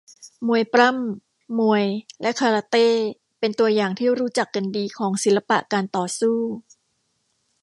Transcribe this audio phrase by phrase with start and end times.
[0.47, 1.85] มวยปล้ำ มวย
[2.21, 2.87] และคาราเต้
[3.39, 6.39] เป็นตัวอย่างที่รู้จักกันดีของศิลปะการต่อสู้